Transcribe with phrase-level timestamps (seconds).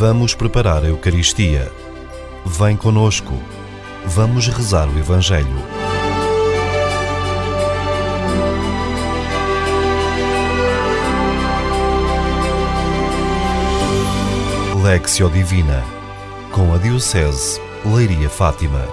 [0.00, 1.70] Vamos preparar a Eucaristia.
[2.46, 3.34] Vem conosco.
[4.06, 5.46] Vamos rezar o Evangelho.
[14.82, 15.84] Lexio Divina
[16.50, 18.88] com a Diocese Leiria Fátima.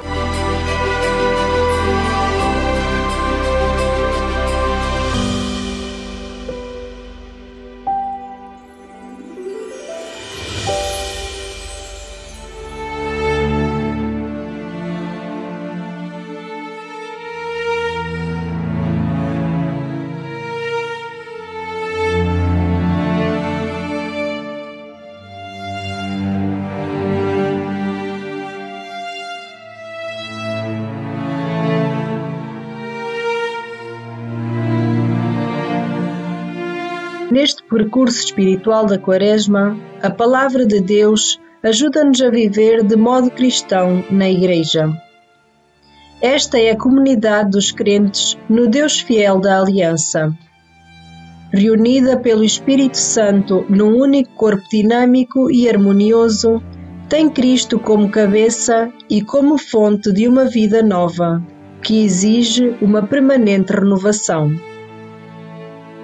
[37.30, 44.02] Neste percurso espiritual da Quaresma, a Palavra de Deus ajuda-nos a viver de modo cristão
[44.10, 44.90] na Igreja.
[46.22, 50.34] Esta é a comunidade dos crentes no Deus fiel da Aliança.
[51.52, 56.64] Reunida pelo Espírito Santo num único corpo dinâmico e harmonioso,
[57.10, 61.44] tem Cristo como cabeça e como fonte de uma vida nova,
[61.82, 64.56] que exige uma permanente renovação.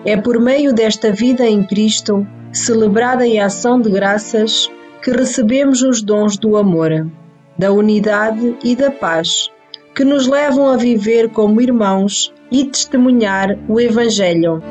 [0.05, 4.69] É por meio desta vida em Cristo, celebrada em ação de graças,
[5.01, 7.09] que recebemos os dons do amor,
[7.57, 9.49] da unidade e da paz,
[9.95, 14.61] que nos levam a viver como irmãos e testemunhar o Evangelho.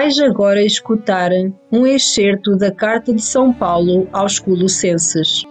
[0.00, 1.30] Vais agora escutar
[1.70, 5.44] um excerto da Carta de São Paulo aos Colossenses.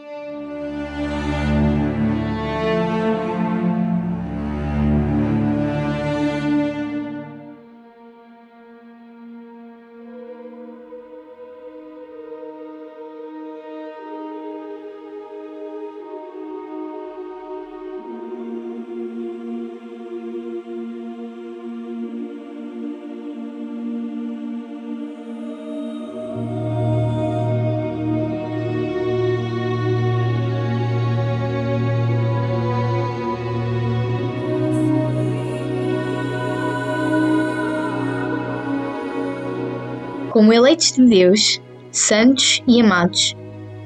[40.30, 41.60] Como eleitos de Deus,
[41.92, 43.36] santos e amados,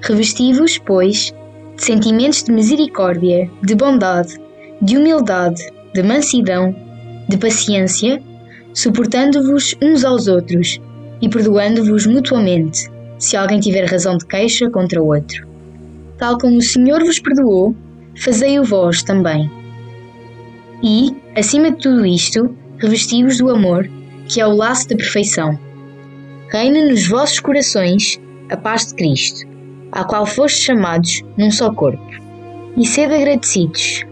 [0.02, 1.34] revesti-vos, pois,
[1.76, 4.36] de sentimentos de misericórdia, de bondade,
[4.82, 5.62] de humildade,
[5.94, 6.76] de mansidão,
[7.30, 8.22] de paciência,
[8.74, 10.80] suportando-vos uns aos outros
[11.22, 15.48] e perdoando-vos mutuamente, se alguém tiver razão de queixa contra o outro.
[16.18, 17.76] Tal como o Senhor vos perdoou,
[18.18, 19.50] fazei-o vós também.
[20.84, 23.90] E, acima de tudo isto, revesti-vos do amor,
[24.28, 25.58] que é o laço da perfeição
[26.54, 29.48] reina nos vossos corações a paz de Cristo,
[29.92, 32.08] à qual fostes chamados num só corpo.
[32.78, 34.06] E sede agradecidos.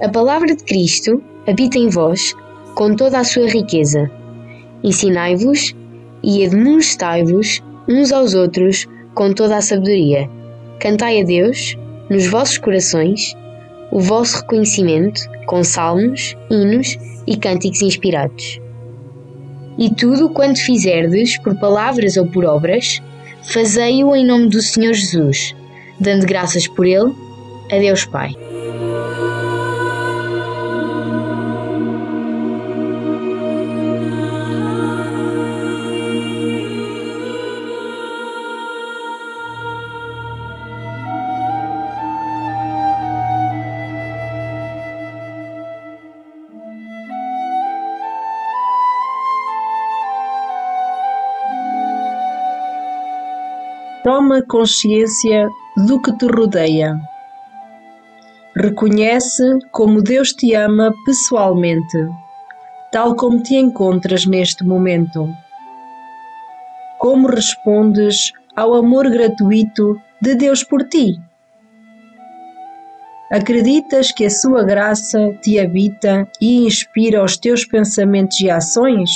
[0.00, 2.34] A palavra de Cristo habita em vós
[2.74, 4.10] com toda a sua riqueza.
[4.82, 5.76] Ensinai-vos
[6.22, 10.26] e admoestai-vos uns aos outros com toda a sabedoria.
[10.78, 11.76] Cantai a Deus,
[12.08, 13.36] nos vossos corações,
[13.90, 18.58] o vosso reconhecimento com salmos, hinos e cânticos inspirados.
[19.78, 23.00] E tudo quanto fizerdes, por palavras ou por obras,
[23.42, 25.54] fazei-o em nome do Senhor Jesus,
[25.98, 27.14] dando graças por ele
[27.70, 28.34] a Deus Pai.
[54.02, 56.98] Toma consciência do que te rodeia.
[58.56, 62.08] Reconhece como Deus te ama pessoalmente,
[62.90, 65.28] tal como te encontras neste momento.
[66.98, 71.20] Como respondes ao amor gratuito de Deus por ti?
[73.30, 79.10] Acreditas que a sua graça te habita e inspira os teus pensamentos e ações?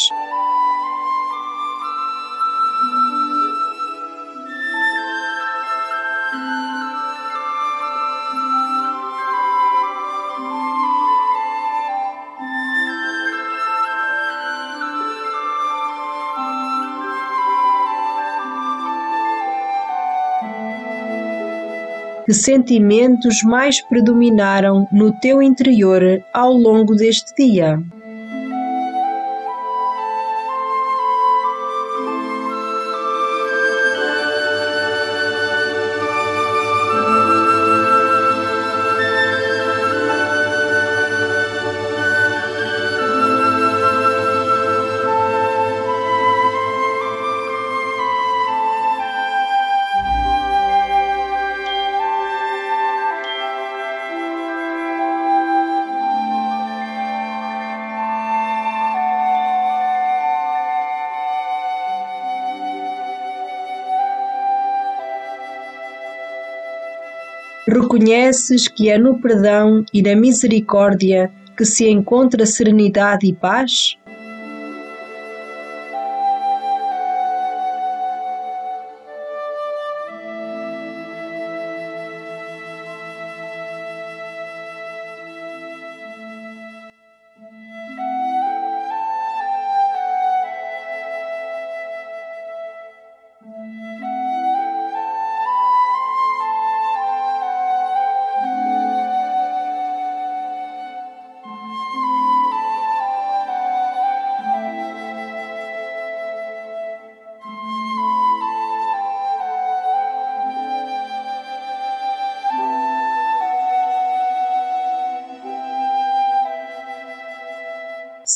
[22.25, 27.79] Que sentimentos mais predominaram no teu interior ao longo deste dia?
[67.66, 73.96] Reconheces que é no perdão e na misericórdia que se encontra serenidade e paz?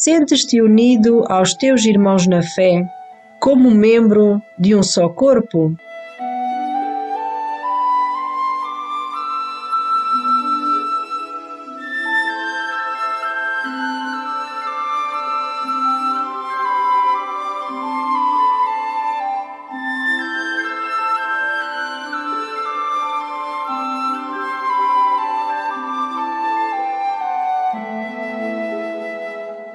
[0.08, 2.82] Sentes-te unido aos teus irmãos na fé,
[3.38, 5.74] como membro de um só corpo?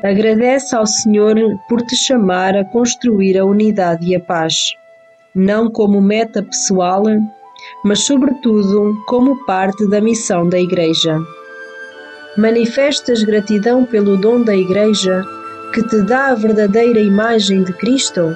[0.03, 1.35] Agradece ao Senhor
[1.69, 4.75] por te chamar a construir a unidade e a paz,
[5.33, 7.03] não como meta pessoal,
[7.85, 11.17] mas sobretudo como parte da missão da Igreja.
[12.38, 15.23] Manifestas gratidão pelo dom da Igreja
[15.73, 18.35] que te dá a verdadeira imagem de Cristo?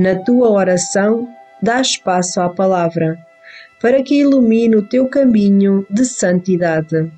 [0.00, 1.28] Na tua oração,
[1.60, 3.18] dá espaço à palavra,
[3.82, 7.12] para que ilumine o teu caminho de santidade.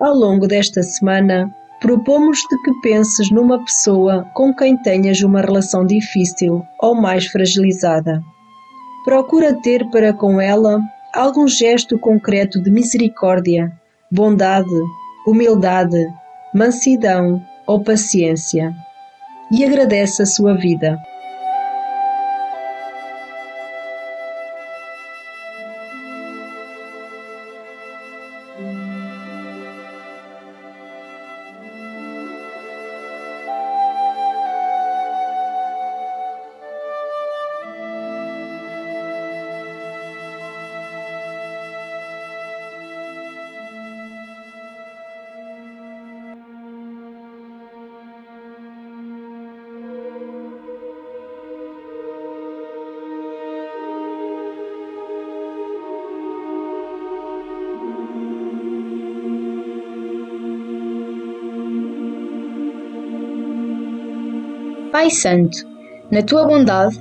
[0.00, 1.48] Ao longo desta semana,
[1.84, 8.22] Propomos-te que penses numa pessoa com quem tenhas uma relação difícil ou mais fragilizada.
[9.04, 10.80] Procura ter para com ela
[11.12, 13.70] algum gesto concreto de misericórdia,
[14.10, 14.74] bondade,
[15.26, 16.06] humildade,
[16.54, 18.74] mansidão ou paciência
[19.52, 20.98] e agradece a sua vida.
[64.94, 65.58] Pai Santo,
[66.08, 66.96] na tua bondade,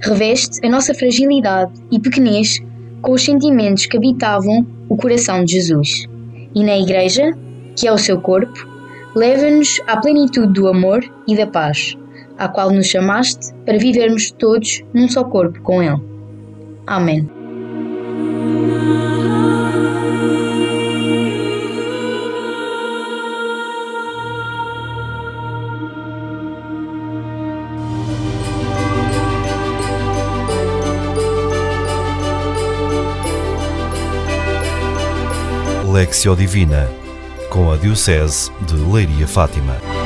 [0.00, 2.60] reveste a nossa fragilidade e pequenez
[3.00, 6.08] com os sentimentos que habitavam o coração de Jesus.
[6.52, 7.30] E na Igreja,
[7.76, 8.66] que é o seu corpo,
[9.14, 11.96] leva-nos à plenitude do amor e da paz,
[12.36, 16.02] à qual nos chamaste para vivermos todos num só corpo com Ele.
[16.84, 17.35] Amém.
[35.96, 36.90] Lexio Divina
[37.48, 40.05] com a Diocese de Leiria Fátima.